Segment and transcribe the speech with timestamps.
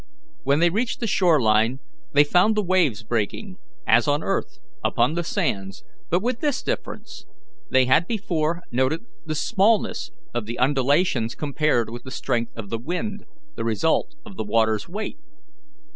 [0.41, 1.79] When they reached the shore line
[2.11, 7.27] they found the waves breaking, as on earth, upon the sands, but with this difference:
[7.69, 12.79] they had before noted the smallness of the undulations compared with the strength of the
[12.79, 13.25] wind,
[13.55, 15.19] the result of the water's weight.